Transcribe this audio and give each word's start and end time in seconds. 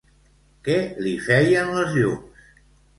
Què 0.69 0.79
li 1.05 1.13
feien 1.29 1.73
les 1.79 1.97
llums? 2.01 2.47